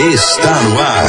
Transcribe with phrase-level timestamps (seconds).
[0.00, 1.04] Está no ar.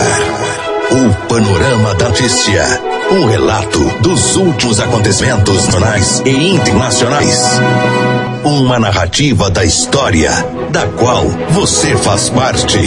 [0.91, 2.61] O Panorama da Notícia.
[3.09, 7.41] Um relato dos últimos acontecimentos nacionais e internacionais.
[8.43, 10.31] Uma narrativa da história,
[10.71, 12.79] da qual você faz parte.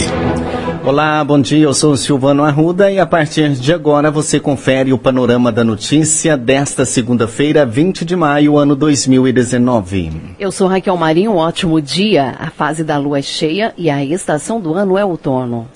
[0.85, 1.63] Olá, bom dia.
[1.63, 5.63] Eu sou o Silvano Arruda e a partir de agora você confere o panorama da
[5.63, 10.35] notícia desta segunda-feira, 20 de maio, ano 2019.
[10.39, 11.31] Eu sou Raquel Marinho.
[11.31, 12.35] Um ótimo dia.
[12.37, 15.67] A fase da lua é cheia e a estação do ano é outono.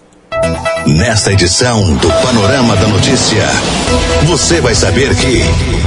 [0.86, 3.44] Nesta edição do Panorama da Notícia,
[4.26, 5.79] você vai saber que.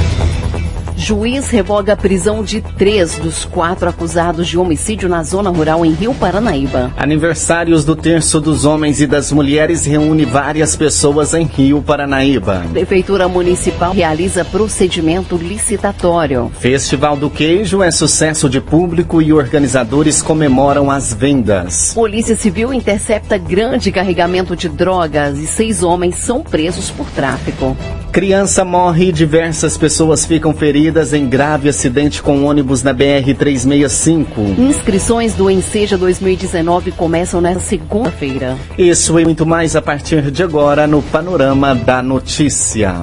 [1.03, 5.91] Juiz revoga a prisão de três dos quatro acusados de homicídio na zona rural em
[5.91, 6.93] Rio Paranaíba.
[6.95, 12.63] Aniversários do Terço dos Homens e das Mulheres reúne várias pessoas em Rio Paranaíba.
[12.71, 16.49] Prefeitura Municipal realiza procedimento licitatório.
[16.57, 21.93] Festival do Queijo é sucesso de público e organizadores comemoram as vendas.
[21.93, 27.75] Polícia Civil intercepta grande carregamento de drogas e seis homens são presos por tráfico.
[28.13, 34.55] Criança morre e diversas pessoas ficam feridas em grave acidente com ônibus na BR-365.
[34.55, 38.55] Inscrições do Enseja 2019 começam nesta segunda-feira.
[38.77, 42.93] Isso e muito mais a partir de agora no Panorama da Notícia.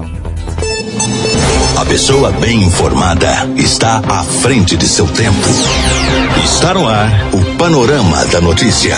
[1.77, 5.49] A pessoa bem informada está à frente de seu tempo.
[6.41, 8.95] Está no ar o Panorama da Notícia.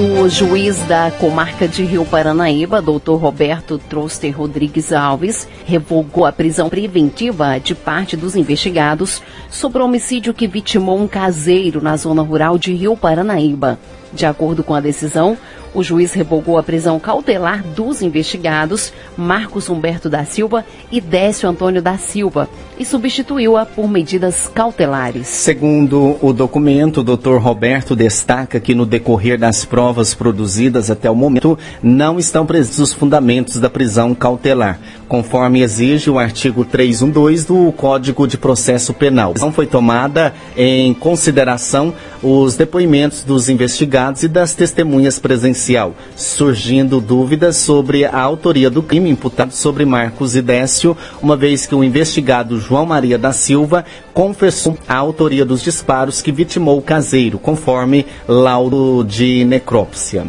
[0.00, 6.70] O juiz da comarca de Rio Paranaíba, doutor Roberto Troster Rodrigues Alves, revogou a prisão
[6.70, 12.56] preventiva de parte dos investigados sobre o homicídio que vitimou um caseiro na zona rural
[12.56, 13.78] de Rio Paranaíba.
[14.10, 15.36] De acordo com a decisão,
[15.74, 21.82] o juiz revogou a prisão cautelar dos investigados Marcos Humberto da Silva e Décio Antônio
[21.82, 22.48] da Silva
[22.80, 25.26] e substituiu-a por medidas cautelares.
[25.26, 27.36] Segundo o documento, o Dr.
[27.36, 32.94] Roberto destaca que no decorrer das provas produzidas até o momento não estão presentes os
[32.94, 39.34] fundamentos da prisão cautelar, conforme exige o artigo 312 do Código de Processo Penal.
[39.38, 41.92] Não foi tomada em consideração
[42.22, 49.10] os depoimentos dos investigados e das testemunhas presencial, surgindo dúvidas sobre a autoria do crime
[49.10, 54.78] imputado sobre Marcos e Décio, uma vez que o investigado João Maria da Silva confessou
[54.86, 60.24] a autoria dos disparos que vitimou o caseiro, conforme laudo de necrópsia.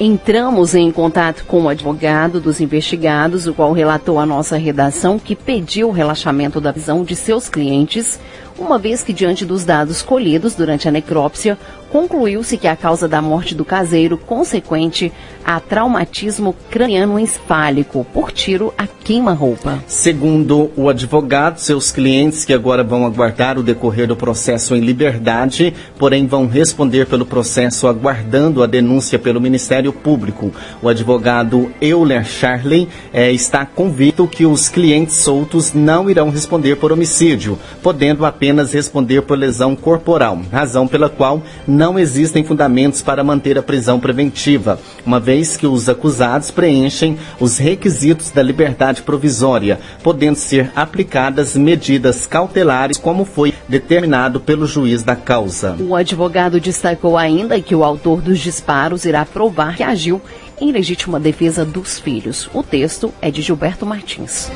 [0.00, 5.36] Entramos em contato com o advogado dos investigados, o qual relatou à nossa redação que
[5.36, 8.18] pediu o relaxamento da prisão de seus clientes,
[8.58, 11.56] uma vez que, diante dos dados colhidos durante a necrópsia,
[11.94, 15.12] concluiu-se que a causa da morte do caseiro consequente
[15.44, 19.78] a traumatismo craniano encefálico por tiro a queima-roupa.
[19.86, 25.72] Segundo o advogado, seus clientes que agora vão aguardar o decorrer do processo em liberdade,
[25.96, 30.50] porém vão responder pelo processo aguardando a denúncia pelo Ministério Público.
[30.82, 36.90] O advogado Euler Charley eh, está convicto que os clientes soltos não irão responder por
[36.90, 43.58] homicídio, podendo apenas responder por lesão corporal, razão pela qual não existem fundamentos para manter
[43.58, 50.36] a prisão preventiva, uma vez que os acusados preenchem os requisitos da liberdade provisória, podendo
[50.36, 55.76] ser aplicadas medidas cautelares, como foi determinado pelo juiz da causa.
[55.78, 60.22] O advogado destacou ainda que o autor dos disparos irá provar que agiu
[60.60, 62.48] em legítima defesa dos filhos.
[62.54, 64.50] O texto é de Gilberto Martins.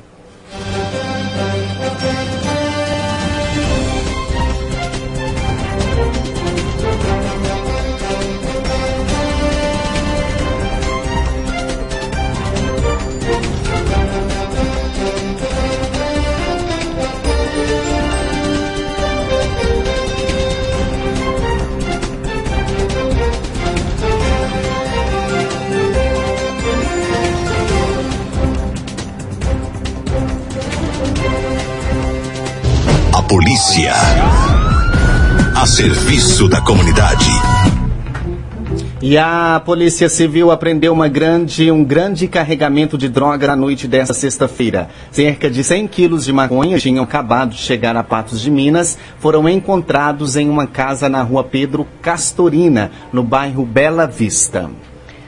[39.05, 44.13] E a Polícia Civil apreendeu uma grande, um grande carregamento de droga na noite desta
[44.13, 44.87] sexta-feira.
[45.11, 49.49] Cerca de 100 quilos de maconha tinham acabado de chegar a Patos de Minas, foram
[49.49, 54.69] encontrados em uma casa na rua Pedro Castorina, no bairro Bela Vista.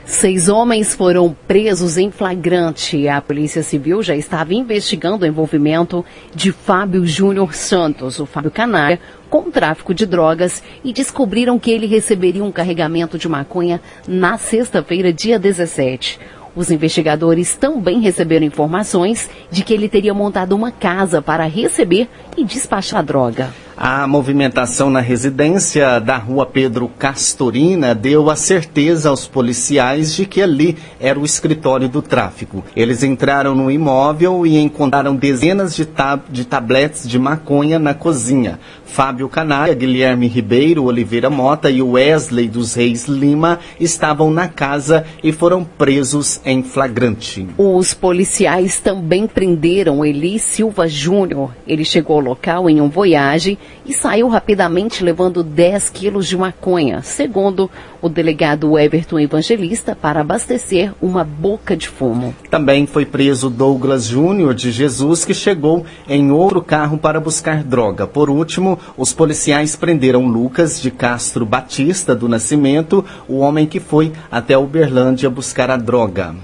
[0.06, 3.08] Seis homens foram presos em flagrante.
[3.08, 9.00] A Polícia Civil já estava investigando o envolvimento de Fábio Júnior Santos, o Fábio Canária,
[9.28, 15.12] com tráfico de drogas e descobriram que ele receberia um carregamento de maconha na sexta-feira,
[15.12, 16.20] dia 17.
[16.54, 22.44] Os investigadores também receberam informações de que ele teria montado uma casa para receber e
[22.44, 23.65] despachar droga.
[23.78, 30.40] A movimentação na residência da rua Pedro Castorina deu a certeza aos policiais de que
[30.40, 32.64] ali era o escritório do tráfico.
[32.74, 38.58] Eles entraram no imóvel e encontraram dezenas de, tab de tabletes de maconha na cozinha.
[38.86, 45.32] Fábio Canária, Guilherme Ribeiro, Oliveira Mota e Wesley dos Reis Lima estavam na casa e
[45.32, 47.46] foram presos em flagrante.
[47.58, 51.54] Os policiais também prenderam Eli Silva Júnior.
[51.68, 57.02] Ele chegou ao local em um voyage e saiu rapidamente levando 10 quilos de maconha,
[57.02, 57.70] segundo
[58.02, 62.34] o delegado Everton Evangelista, para abastecer uma boca de fumo.
[62.50, 68.06] Também foi preso Douglas Júnior de Jesus, que chegou em outro carro para buscar droga.
[68.06, 74.12] Por último, os policiais prenderam Lucas de Castro Batista do Nascimento, o homem que foi
[74.30, 76.34] até Uberlândia buscar a droga.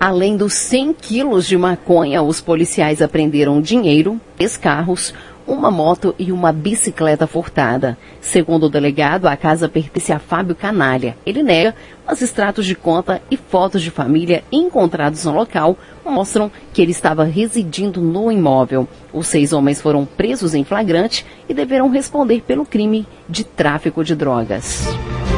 [0.00, 5.12] Além dos 100 quilos de maconha, os policiais apreenderam dinheiro, três carros,
[5.50, 7.98] uma moto e uma bicicleta furtada.
[8.20, 11.16] Segundo o delegado, a casa pertence a Fábio Canalha.
[11.26, 11.74] Ele nega,
[12.06, 17.24] mas extratos de conta e fotos de família encontrados no local mostram que ele estava
[17.24, 18.88] residindo no imóvel.
[19.12, 24.14] Os seis homens foram presos em flagrante e deverão responder pelo crime de tráfico de
[24.14, 24.86] drogas.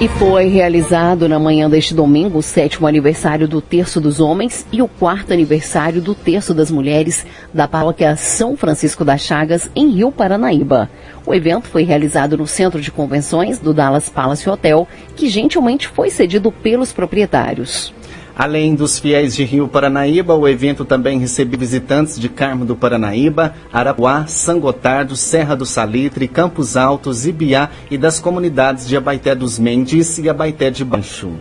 [0.00, 4.80] E foi realizado na manhã deste domingo o sétimo aniversário do Terço dos Homens e
[4.80, 10.12] o quarto aniversário do Terço das Mulheres da paróquia São Francisco das Chagas, em Rio
[10.12, 10.88] Paranaíba.
[11.26, 14.86] O evento foi realizado no Centro de Convenções do Dallas Palace Hotel,
[15.16, 17.92] que gentilmente foi cedido pelos proprietários.
[18.38, 23.52] Além dos fiéis de Rio Paranaíba, o evento também recebeu visitantes de Carmo do Paranaíba,
[23.72, 29.58] Arapuá, São Gotardo, Serra do Salitre, Campos Altos, Ibiá e das comunidades de Abaité dos
[29.58, 31.32] Mendes e Abaité de Baixo.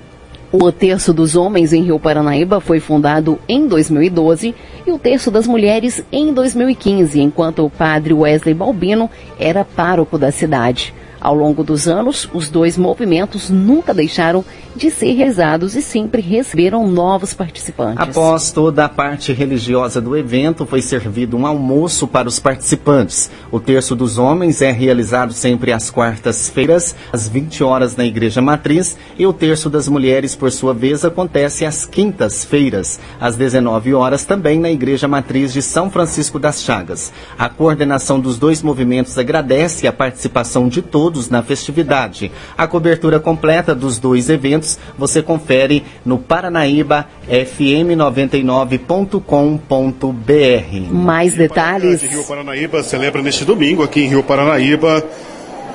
[0.52, 4.56] O Terço dos Homens em Rio Paranaíba foi fundado em 2012
[4.88, 9.08] e o Terço das Mulheres em 2015, enquanto o padre Wesley Balbino
[9.38, 10.96] era pároco da cidade.
[11.20, 16.88] Ao longo dos anos, os dois movimentos nunca deixaram de ser realizados e sempre receberam
[16.88, 17.98] novos participantes.
[17.98, 23.32] Após toda a parte religiosa do evento, foi servido um almoço para os participantes.
[23.52, 28.96] O Terço dos Homens é realizado sempre às quartas-feiras, às 20 horas na Igreja Matriz,
[29.18, 34.60] e o Terço das Mulheres, por sua vez, acontece às quintas-feiras, às 19 horas também
[34.60, 37.12] na Igreja Matriz de São Francisco das Chagas.
[37.38, 42.32] A coordenação dos dois movimentos agradece a participação de todos na festividade.
[42.58, 50.92] A cobertura completa dos dois eventos você confere no Paranaíba FM 99.com.br.
[50.92, 52.02] Mais detalhes.
[52.04, 55.04] Rio Paranaíba celebra neste domingo aqui em Rio Paranaíba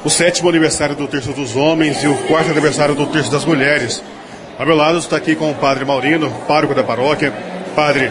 [0.05, 4.03] o sétimo aniversário do Terço dos Homens e o quarto aniversário do Terço das Mulheres.
[4.59, 7.33] A meu lado está aqui com o Padre Maurino, pároco da paróquia.
[7.75, 8.11] Padre,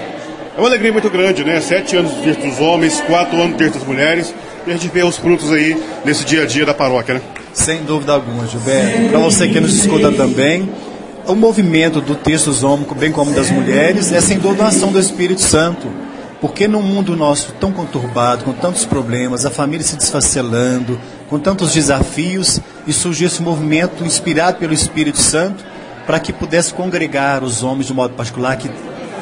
[0.56, 1.62] é uma alegria muito grande, né?
[1.62, 4.34] Sete anos do dos Homens, quatro anos do das Mulheres.
[4.68, 7.22] E a gente vê os frutos aí nesse dia a dia da paróquia, né?
[7.54, 9.10] Sem dúvida alguma, Gilberto.
[9.10, 10.70] Para você que nos escuta também,
[11.26, 14.92] o movimento do texto dos homens, bem como das mulheres, é sem dúvida uma ação
[14.92, 15.88] do Espírito Santo.
[16.40, 21.74] Porque num mundo nosso tão conturbado, com tantos problemas, a família se desfacelando, com tantos
[21.74, 25.64] desafios, e surgiu esse movimento inspirado pelo Espírito Santo
[26.06, 28.70] para que pudesse congregar os homens de modo particular que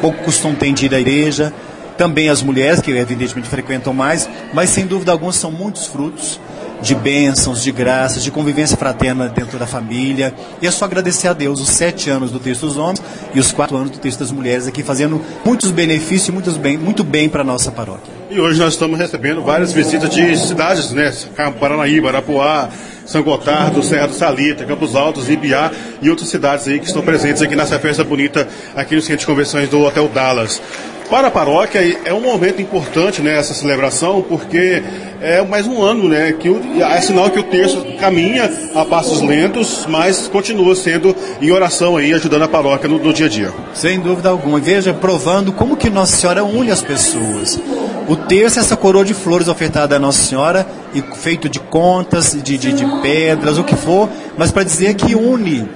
[0.01, 1.53] pouco costume ter de ir à igreja,
[1.97, 6.39] também as mulheres, que evidentemente frequentam mais, mas sem dúvida alguma são muitos frutos
[6.81, 10.33] de bênçãos, de graças, de convivência fraterna dentro da família.
[10.61, 13.01] E é só agradecer a Deus os sete anos do texto dos homens
[13.33, 16.77] e os quatro anos do texto das mulheres aqui, fazendo muitos benefícios e muitos bem,
[16.77, 18.13] muito bem para a nossa paróquia.
[18.29, 21.11] E hoje nós estamos recebendo várias visitas de cidades, né?
[21.59, 22.69] Paranaíba, Arapuá,
[23.05, 25.71] São Gotardo, Serra do Salita, Campos Altos, Ibiá
[26.01, 29.25] e outras cidades aí que estão presentes aqui nessa festa bonita aqui no Centro de
[29.25, 30.61] Convenções do Hotel Dallas.
[31.09, 34.83] Para a paróquia é um momento importante né, essa celebração, porque
[35.19, 36.47] é mais um ano né, que
[36.83, 42.13] é sinal que o terço caminha a passos lentos, mas continua sendo em oração aí,
[42.13, 43.51] ajudando a paróquia no, no dia a dia.
[43.73, 44.59] Sem dúvida alguma.
[44.59, 47.59] Veja, provando como que Nossa Senhora une as pessoas.
[48.07, 52.37] O terço é essa coroa de flores ofertada a Nossa Senhora, e feito de contas,
[52.43, 55.67] de, de, de pedras, o que for, mas para dizer que une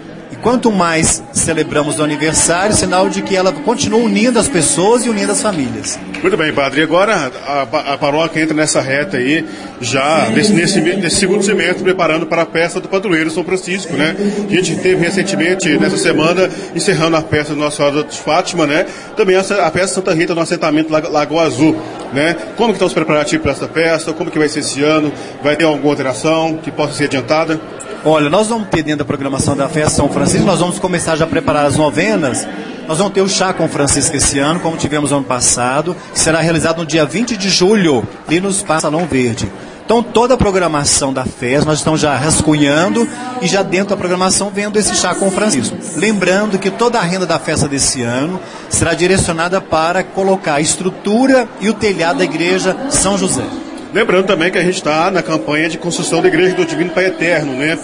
[0.43, 5.31] Quanto mais celebramos o aniversário, sinal de que ela continua unindo as pessoas e unindo
[5.31, 5.97] as famílias.
[6.21, 6.81] Muito bem, padre.
[6.81, 7.61] E agora a,
[7.93, 9.45] a paróquia entra nessa reta aí,
[9.79, 14.15] já nesse, nesse, nesse, segundo semestre, preparando para a festa do padroeiro São Francisco, né?
[14.45, 18.85] A gente teve recentemente, nessa semana, encerrando a festa do Nossa Senhora de Fátima, né?
[19.15, 21.81] Também a, a festa Santa Rita no assentamento Lagoa Azul,
[22.11, 22.35] né?
[22.57, 24.11] Como que estão os preparativos para essa festa?
[24.11, 25.09] Como que vai ser esse ano?
[25.41, 27.61] Vai ter alguma alteração que possa ser adiantada?
[28.05, 31.23] Olha, nós vamos ter dentro da programação da festa São Francisco, nós vamos começar já
[31.23, 32.45] a preparar as novenas.
[32.85, 36.41] Nós vamos ter o chá com Francisco esse ano, como tivemos ano passado, que será
[36.41, 39.49] realizado no dia 20 de julho, ali no Salão Verde.
[39.85, 43.07] Então, toda a programação da festa, nós estamos já rascunhando
[43.41, 45.77] e já dentro da programação vendo esse chá com Francisco.
[45.95, 48.37] Lembrando que toda a renda da festa desse ano
[48.69, 53.62] será direcionada para colocar a estrutura e o telhado da igreja São José.
[53.93, 57.05] Lembrando também que a gente está na campanha de construção da Igreja do Divino Pai
[57.05, 57.77] Eterno, né?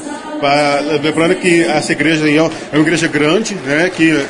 [1.04, 3.92] lembrando que essa igreja aí é uma igreja grande, né?
[3.94, 4.26] Que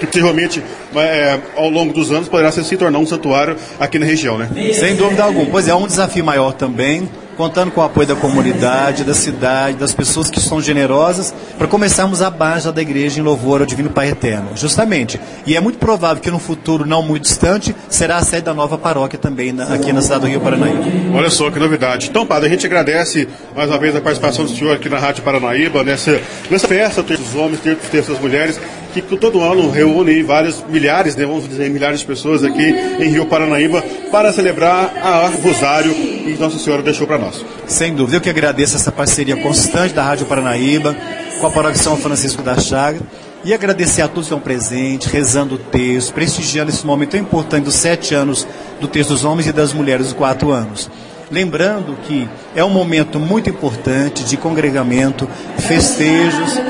[0.00, 0.60] que possivelmente
[0.96, 4.48] é, ao longo dos anos poderá se tornar um santuário aqui na região, né?
[4.74, 5.46] Sem dúvida alguma.
[5.46, 7.08] Pois é, um desafio maior também
[7.42, 12.22] contando com o apoio da comunidade, da cidade, das pessoas que são generosas, para começarmos
[12.22, 14.50] a base da igreja em louvor ao Divino Pai Eterno.
[14.54, 15.18] Justamente.
[15.44, 18.78] E é muito provável que no futuro não muito distante será a sede da nova
[18.78, 20.84] paróquia também na, aqui na cidade do Rio Paranaíba.
[21.12, 22.10] Olha só que novidade.
[22.10, 25.24] Então, padre, a gente agradece mais uma vez a participação do senhor aqui na Rádio
[25.24, 27.58] Paranaíba, nessa, nessa festa, terço dos homens,
[27.90, 28.60] terço das mulheres,
[29.00, 32.62] que todo ano reúne vários milhares, né, vamos dizer, milhares de pessoas aqui
[33.00, 37.44] em Rio Paranaíba para celebrar a Rosário que Nossa Senhora deixou para nós.
[37.66, 40.94] Sem dúvida, eu que agradeço essa parceria constante da Rádio Paranaíba
[41.40, 43.00] com a Paróquia São Francisco da Chaga
[43.44, 47.64] e agradecer a todos que estão presentes, rezando o texto, prestigiando esse momento tão importante
[47.64, 48.46] dos sete anos
[48.80, 50.88] do texto dos homens e das mulheres dos quatro anos.
[51.32, 55.26] Lembrando que é um momento muito importante de congregamento,
[55.58, 56.60] festejos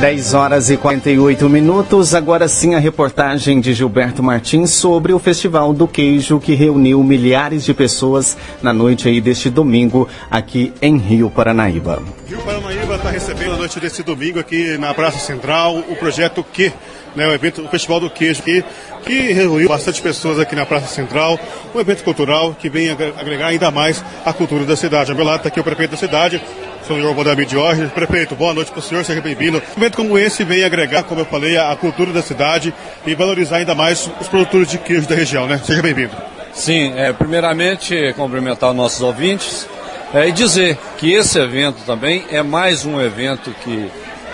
[0.00, 2.14] 10 horas e 48 minutos.
[2.14, 7.66] Agora sim a reportagem de Gilberto Martins sobre o Festival do Queijo que reuniu milhares
[7.66, 12.02] de pessoas na noite aí deste domingo aqui em Rio Paranaíba.
[12.26, 16.72] Rio Paranaíba está recebendo a noite desse domingo aqui na Praça Central o projeto Que
[17.16, 18.62] né, o evento, o Festival do Queijo, que,
[19.04, 21.40] que reuniu bastante pessoas aqui na Praça Central,
[21.74, 25.10] um evento cultural que vem agregar ainda mais a cultura da cidade.
[25.10, 26.40] Ao meu lado está aqui o prefeito da cidade,
[26.82, 27.86] o senhor Bodami Jorge.
[27.86, 29.62] Prefeito, boa noite para o senhor, seja bem-vindo.
[29.76, 32.72] Um evento como esse vem agregar, como eu falei, a, cultura da cidade
[33.06, 35.60] e valorizar ainda mais os produtores de queijo da região, né?
[35.64, 36.14] Seja bem-vindo.
[36.52, 39.68] Sim, é, primeiramente cumprimentar os nossos ouvintes
[40.14, 43.90] é, e dizer que esse evento também é mais um evento que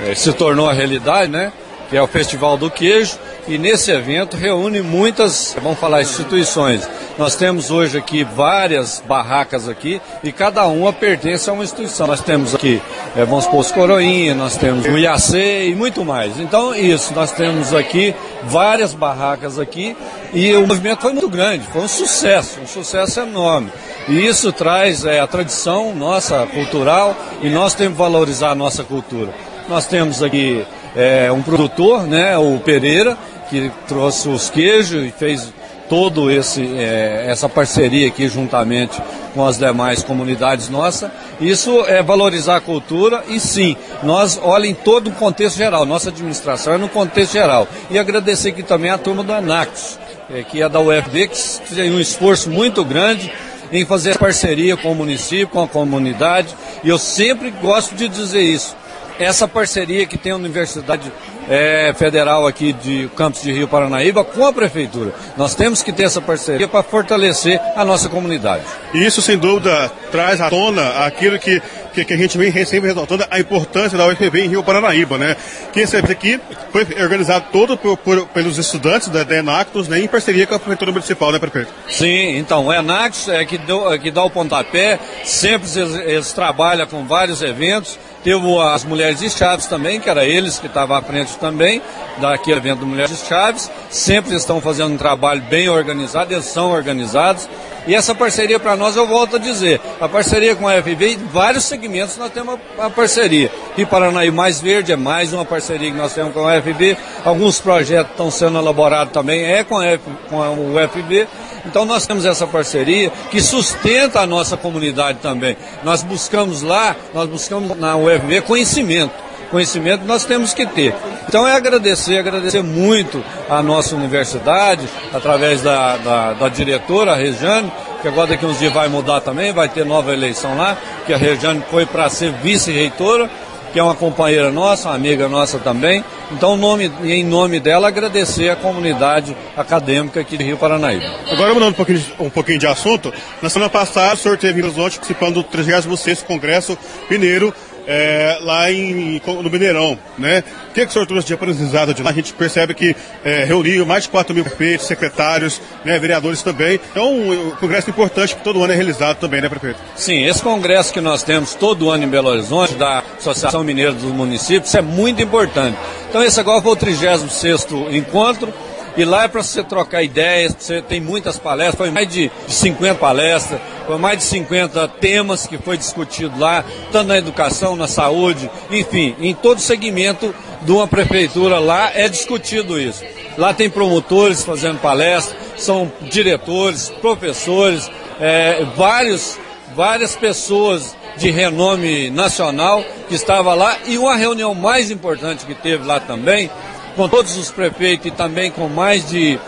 [0.06, 1.52] é, se tornou a realidade, né?
[1.92, 6.88] Que é o Festival do Queijo, e nesse evento reúne muitas, vamos falar, instituições.
[7.18, 12.06] Nós temos hoje aqui várias barracas aqui e cada uma pertence a uma instituição.
[12.06, 12.80] Nós temos aqui,
[13.14, 16.40] é, vamos supor, os Coroinha, nós temos o Iacê e muito mais.
[16.40, 19.94] Então, isso, nós temos aqui várias barracas aqui
[20.32, 23.70] e o movimento foi muito grande, foi um sucesso, um sucesso enorme.
[24.08, 28.82] E isso traz é, a tradição nossa cultural e nós temos que valorizar a nossa
[28.82, 29.34] cultura.
[29.68, 30.64] Nós temos aqui
[30.96, 33.16] é, um produtor, né, o Pereira,
[33.48, 35.52] que trouxe os queijos e fez
[35.88, 38.98] todo esse é, essa parceria aqui juntamente
[39.34, 41.10] com as demais comunidades nossas.
[41.40, 46.74] Isso é valorizar a cultura e sim, nós olhem todo o contexto geral, nossa administração
[46.74, 47.68] é no contexto geral.
[47.90, 49.98] E agradecer aqui também a turma do Anax,
[50.30, 53.30] é, que é da UFB, que tem um esforço muito grande
[53.70, 58.42] em fazer parceria com o município, com a comunidade, e eu sempre gosto de dizer
[58.42, 58.76] isso.
[59.18, 61.12] Essa parceria que tem a Universidade
[61.48, 65.12] é, Federal aqui de Campos de Rio Paranaíba com a Prefeitura.
[65.36, 68.64] Nós temos que ter essa parceria para fortalecer a nossa comunidade.
[68.94, 71.60] E isso, sem dúvida, traz à tona aquilo que,
[71.92, 75.36] que, que a gente vem sempre ressaltando, a importância da UFB em Rio Paranaíba, né?
[75.72, 76.40] Que esse evento aqui
[76.70, 80.58] foi organizado todo por, por, pelos estudantes da, da Enactus, né, em parceria com a
[80.58, 81.72] Prefeitura Municipal, né, prefeito?
[81.88, 86.32] Sim, então, o Enactus é que, deu, é que dá o pontapé, sempre eles, eles
[86.32, 90.96] trabalham com vários eventos, Teve as Mulheres de Chaves também, que era eles que estavam
[90.96, 91.82] à frente também,
[92.18, 93.70] daquele evento Mulheres de Chaves.
[93.90, 97.48] Sempre estão fazendo um trabalho bem organizado, eles são organizados.
[97.84, 101.26] E essa parceria para nós, eu volto a dizer, a parceria com a FB, em
[101.32, 103.50] vários segmentos nós temos a parceria.
[103.76, 106.96] E Paranaí Mais Verde é mais uma parceria que nós temos com a FB.
[107.24, 111.26] Alguns projetos estão sendo elaborados também, é com, a F, com a UFB.
[111.64, 115.56] Então nós temos essa parceria que sustenta a nossa comunidade também.
[115.84, 119.12] Nós buscamos lá, nós buscamos na UFB conhecimento.
[119.50, 120.94] Conhecimento nós temos que ter.
[121.28, 127.70] Então é agradecer, agradecer muito a nossa universidade, através da, da, da diretora, a Rejane,
[128.00, 130.76] que agora daqui uns dias vai mudar também, vai ter nova eleição lá,
[131.06, 133.30] que a Rejane foi para ser vice-reitora
[133.72, 136.04] que é uma companheira nossa, uma amiga nossa também.
[136.32, 141.04] Então, nome, em nome dela, agradecer a comunidade acadêmica aqui de Rio Paranaíba.
[141.30, 144.64] Agora, mudando um pouquinho, um pouquinho de assunto, na semana passada o senhor teve em
[144.64, 146.76] Horizonte participando do 36º Congresso
[147.10, 147.54] Mineiro
[147.86, 150.42] é, lá em, no Mineirão, né?
[150.70, 152.10] O que, que o senhor trouxe de aprendizado de lá?
[152.10, 156.80] A gente percebe que é, reuniu mais de 4 mil prefeitos, secretários, né, vereadores também.
[156.90, 159.78] Então, um, congresso importante que todo ano é realizado também, né, prefeito?
[159.94, 164.04] Sim, esse congresso que nós temos todo ano em Belo Horizonte, da Associação Mineira dos
[164.04, 165.76] Municípios, é muito importante.
[166.08, 168.52] Então, esse agora foi o 36º encontro
[168.96, 172.94] e lá é para você trocar ideias, você tem muitas palestras, foi mais de 50
[172.96, 178.50] palestras, foi mais de 50 temas que foi discutido lá, tanto na educação, na saúde,
[178.70, 183.02] enfim, em todo segmento de uma prefeitura lá é discutido isso.
[183.38, 187.90] Lá tem promotores fazendo palestras, são diretores, professores,
[188.20, 189.38] é, vários,
[189.74, 195.84] várias pessoas de renome nacional que estava lá e uma reunião mais importante que teve
[195.84, 196.50] lá também
[196.96, 199.38] com todos os prefeitos e também com mais de,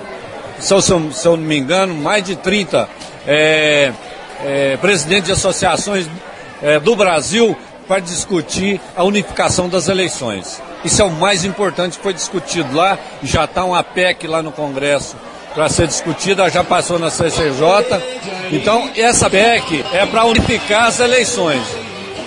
[0.58, 2.88] se eu, se eu não me engano, mais de 30
[3.26, 3.92] é,
[4.44, 6.06] é, presidentes de associações
[6.62, 10.60] é, do Brasil para discutir a unificação das eleições.
[10.84, 14.52] Isso é o mais importante que foi discutido lá, já está uma PEC lá no
[14.52, 15.16] Congresso
[15.54, 18.02] para ser discutida, já passou na CCJ.
[18.50, 21.83] Então, essa PEC é para unificar as eleições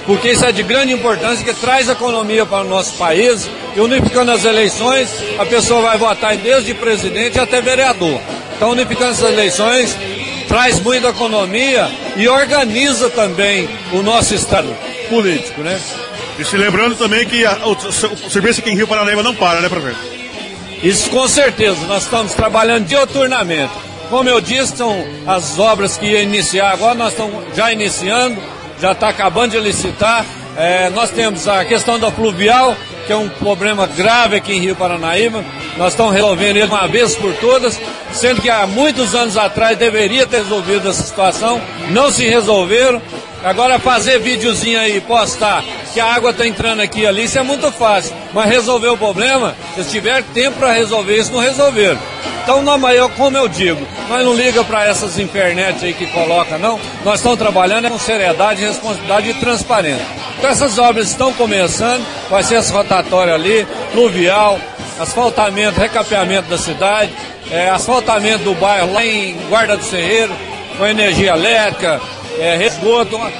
[0.07, 4.31] porque isso é de grande importância, que traz economia para o nosso país, e unificando
[4.31, 8.19] as eleições, a pessoa vai votar desde presidente até vereador.
[8.55, 9.97] Então, unificando essas eleições,
[10.47, 14.73] traz muita economia e organiza também o nosso Estado
[15.09, 15.77] político, né?
[16.39, 19.59] E se lembrando também que a, o, o, serviço aqui em Rio Paranaíba não para,
[19.59, 19.99] né, prefeito?
[20.81, 23.73] Isso com certeza, nós estamos trabalhando dioturnamente.
[24.09, 28.41] Como eu disse, são as obras que ia iniciar agora, nós estamos já iniciando,
[28.79, 30.25] já está acabando de licitar.
[30.55, 34.75] É, nós temos a questão da pluvial, que é um problema grave aqui em Rio
[34.75, 35.43] Paranaíba.
[35.77, 37.79] Nós estamos resolvendo ele uma vez por todas,
[38.11, 41.61] sendo que há muitos anos atrás deveria ter resolvido essa situação,
[41.91, 43.01] não se resolveram.
[43.43, 45.63] Agora fazer videozinho aí, postar
[45.93, 48.15] que a água está entrando aqui ali, isso é muito fácil.
[48.33, 51.99] Mas resolver o problema, se tiver tempo para resolver isso, não resolveram.
[52.47, 56.57] Então, na maior, como eu digo, nós não liga para essas internet aí que coloca,
[56.57, 56.79] não.
[57.03, 60.05] Nós estamos trabalhando com seriedade, responsabilidade e transparência.
[60.37, 64.57] Então, essas obras estão começando, vai ser essa rotatória ali, pluvial,
[64.97, 67.11] asfaltamento, recapeamento da cidade,
[67.51, 70.33] é, asfaltamento do bairro lá em Guarda do Serreiro,
[70.77, 71.99] com energia elétrica,
[72.39, 72.69] é,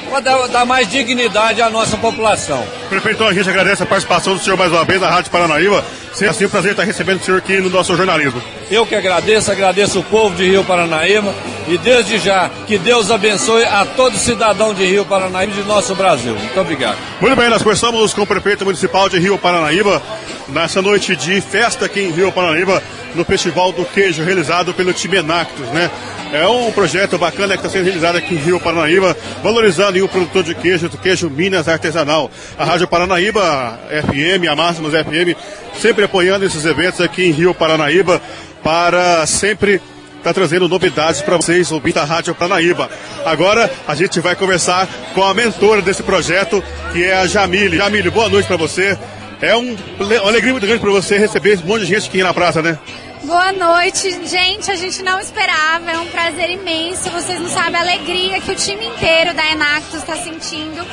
[0.10, 2.62] para dar, dar, mais dignidade à nossa população.
[2.90, 5.84] Prefeito, a gente agradece a participação do senhor mais uma vez na Rádio Paranaíba.
[6.14, 8.42] Sempre assim, um prazer estar recebendo o senhor aqui no nosso jornalismo.
[8.72, 11.34] Eu que agradeço, agradeço o povo de Rio Paranaíba
[11.68, 15.94] e desde já que Deus abençoe a todo cidadão de Rio Paranaíba e de nosso
[15.96, 16.34] Brasil.
[16.34, 16.98] Muito obrigado.
[17.20, 20.02] Muito bem, nós conversamos com o prefeito municipal de Rio Paranaíba
[20.48, 22.82] nessa noite de festa aqui em Rio Paranaíba
[23.14, 25.92] no Festival do Queijo realizado pelo time Enactus, né?
[26.32, 30.44] É um projeto bacana que está sendo realizado aqui em Rio Paranaíba, valorizando o produtor
[30.44, 32.30] de queijo, do queijo Minas Artesanal.
[32.58, 35.36] A Rádio Paranaíba FM, a Máximos FM,
[35.80, 38.22] sempre apoiando esses eventos aqui em Rio Paranaíba
[38.62, 39.82] para sempre
[40.18, 42.90] está trazendo novidades para vocês, ouvir da Rádio Paranaíba.
[43.26, 46.62] Agora a gente vai conversar com a mentora desse projeto,
[46.92, 47.78] que é a Jamile.
[47.78, 48.98] Jamile, boa noite para você.
[49.42, 52.34] É um, uma alegria muito grande para você receber um monte de gente aqui na
[52.34, 52.78] praça, né?
[53.24, 54.70] Boa noite, gente.
[54.70, 57.10] A gente não esperava, é um prazer imenso.
[57.10, 60.86] Vocês não sabem a alegria que o time inteiro da Enactus está sentindo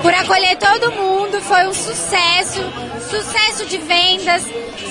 [0.00, 1.40] por acolher todo mundo.
[1.42, 2.60] Foi um sucesso,
[3.10, 4.42] sucesso de vendas,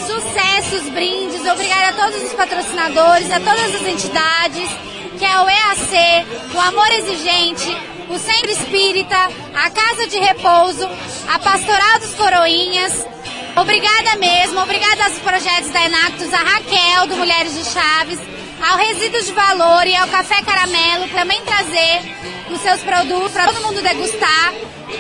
[0.06, 1.46] sucessos, brindes.
[1.50, 4.70] Obrigada a todos os patrocinadores, a todas as entidades,
[5.18, 7.78] que é o EAC, o Amor Exigente,
[8.10, 10.88] o Centro Espírita, a Casa de Repouso,
[11.28, 13.13] a Pastoral dos Coroinhas.
[13.56, 18.20] Obrigada mesmo, obrigada aos projetos da Enactus, a Raquel, do Mulheres de Chaves,
[18.60, 22.02] ao Resíduos de Valor e ao Café Caramelo, também trazer
[22.50, 24.54] os seus produtos para todo mundo degustar.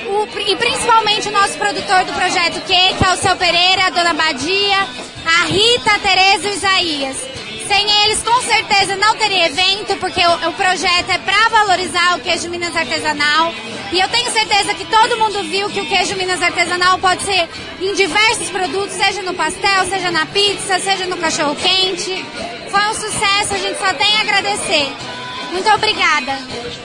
[0.06, 3.90] O, e principalmente o nosso produtor do projeto Que, que é o seu Pereira, a
[3.90, 4.88] Dona Badia,
[5.26, 7.18] a Rita, a Tereza e o Isaías.
[7.68, 12.20] Sem eles, com certeza, não teria evento, porque o, o projeto é para valorizar o
[12.20, 13.54] queijo Minas artesanal.
[13.92, 17.48] E eu tenho certeza que todo mundo viu que o queijo Minas artesanal pode ser
[17.80, 22.26] em diversos produtos, seja no pastel, seja na pizza, seja no cachorro quente.
[22.72, 24.92] Foi um sucesso, a gente só tem a agradecer.
[25.52, 26.40] Muito obrigada.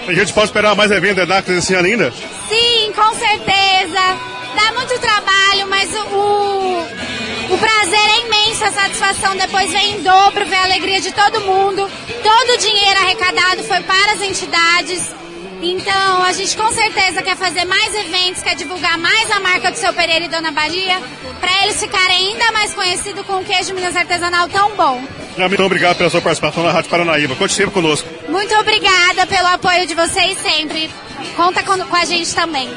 [0.07, 2.13] A gente pode esperar mais eventos da Enactus esse ano ainda?
[2.49, 4.19] Sim, com certeza.
[4.55, 10.03] Dá muito trabalho, mas o, o, o prazer é imenso, a satisfação depois vem em
[10.03, 11.91] dobro, ver a alegria de todo mundo.
[12.23, 15.15] Todo o dinheiro arrecadado foi para as entidades.
[15.61, 19.77] Então, a gente com certeza quer fazer mais eventos, quer divulgar mais a marca do
[19.77, 21.01] seu Pereira e Dona Bahia,
[21.41, 25.03] para eles ficarem ainda mais conhecidos com o queijo Minas Artesanal tão bom.
[25.37, 27.35] Muito obrigado pela sua participação na Rádio Paranaíba.
[27.37, 28.09] Conte sempre conosco.
[28.29, 30.91] Muito obrigada pelo apoio de vocês sempre.
[31.37, 32.69] Conta com, com a gente também.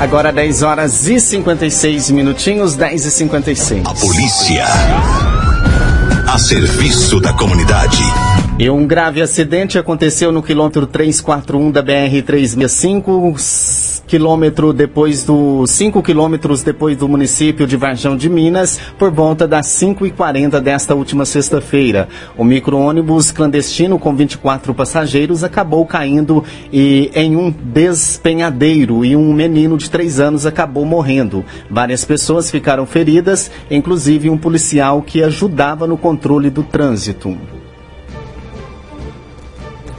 [0.00, 3.86] Agora 10 horas e 56 minutinhos, 10 e 56.
[3.86, 4.64] A polícia.
[6.26, 8.02] A serviço da comunidade.
[8.60, 16.62] E um grave acidente aconteceu no quilômetro 341 da BR-365, quilômetro depois do 5 quilômetros
[16.62, 22.06] depois do município de Varjão de Minas, por volta das 5h40 desta última sexta-feira.
[22.36, 29.78] O micro-ônibus clandestino com 24 passageiros acabou caindo e, em um despenhadeiro e um menino
[29.78, 31.42] de 3 anos acabou morrendo.
[31.70, 37.38] Várias pessoas ficaram feridas, inclusive um policial que ajudava no controle do trânsito.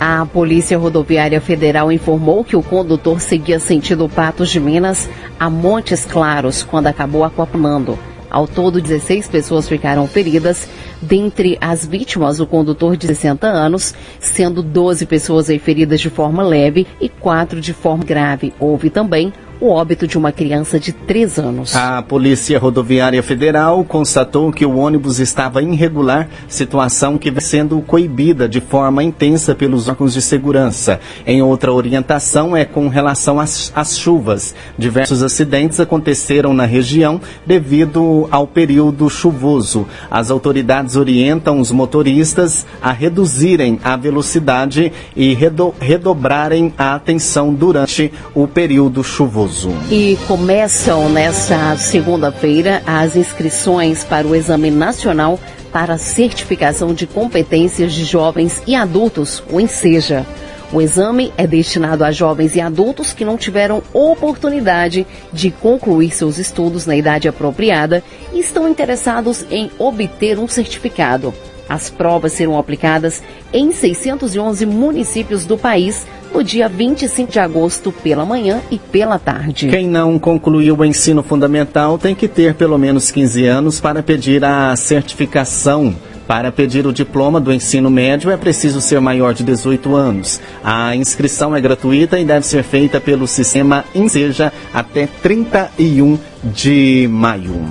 [0.03, 5.07] A Polícia Rodoviária Federal informou que o condutor seguia sentido Patos de Minas
[5.39, 7.99] a Montes Claros quando acabou acoplando.
[8.27, 10.67] Ao todo, 16 pessoas ficaram feridas.
[10.99, 16.87] Dentre as vítimas, o condutor de 60 anos, sendo 12 pessoas feridas de forma leve
[16.99, 18.55] e 4 de forma grave.
[18.59, 21.75] Houve também o óbito de uma criança de 3 anos.
[21.75, 28.49] A Polícia Rodoviária Federal constatou que o ônibus estava irregular, situação que vem sendo coibida
[28.49, 30.99] de forma intensa pelos órgãos de segurança.
[31.27, 34.55] Em outra orientação é com relação às, às chuvas.
[34.79, 39.85] Diversos acidentes aconteceram na região devido ao período chuvoso.
[40.09, 48.11] As autoridades orientam os motoristas a reduzirem a velocidade e redo, redobrarem a atenção durante
[48.33, 49.50] o período chuvoso.
[49.89, 55.37] E começam nesta segunda-feira as inscrições para o Exame Nacional
[55.73, 60.25] para Certificação de Competências de Jovens e Adultos, o ENSEJA.
[60.71, 66.37] O exame é destinado a jovens e adultos que não tiveram oportunidade de concluir seus
[66.37, 71.33] estudos na idade apropriada e estão interessados em obter um certificado.
[71.67, 78.25] As provas serão aplicadas em 611 municípios do país no dia 25 de agosto pela
[78.25, 79.67] manhã e pela tarde.
[79.67, 84.43] Quem não concluiu o ensino fundamental tem que ter pelo menos 15 anos para pedir
[84.43, 85.95] a certificação.
[86.27, 90.39] Para pedir o diploma do ensino médio é preciso ser maior de 18 anos.
[90.63, 97.65] A inscrição é gratuita e deve ser feita pelo sistema Inseja até 31 de maio.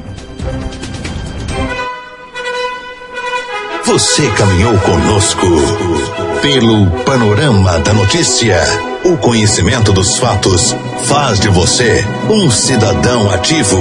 [3.90, 5.46] Você caminhou conosco
[6.40, 8.56] pelo panorama da notícia.
[9.04, 10.76] O conhecimento dos fatos
[11.08, 13.76] faz de você um cidadão ativo.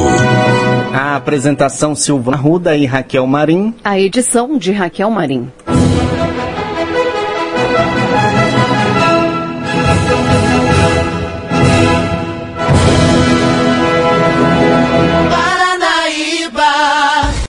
[0.91, 3.76] A apresentação Silvana Ruda e Raquel Marim.
[3.84, 5.52] A edição de Raquel Marim.